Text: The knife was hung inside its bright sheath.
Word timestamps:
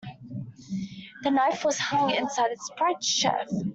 The 1.21 1.29
knife 1.29 1.63
was 1.63 1.77
hung 1.77 2.09
inside 2.09 2.49
its 2.51 2.71
bright 2.75 3.03
sheath. 3.03 3.53